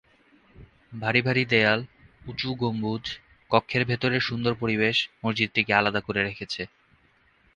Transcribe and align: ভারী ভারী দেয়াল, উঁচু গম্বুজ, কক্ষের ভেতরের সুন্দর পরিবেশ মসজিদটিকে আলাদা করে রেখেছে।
ভারী 0.93 1.21
ভারী 1.21 1.43
দেয়াল, 1.45 1.79
উঁচু 2.25 2.49
গম্বুজ, 2.55 3.03
কক্ষের 3.51 3.83
ভেতরের 3.85 4.21
সুন্দর 4.21 4.53
পরিবেশ 4.55 4.95
মসজিদটিকে 5.23 5.71
আলাদা 5.73 6.01
করে 6.01 6.21
রেখেছে। 6.23 6.61